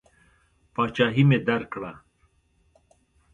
پاچهي 0.73 1.23
مې 1.29 1.37
درکړه. 1.47 1.91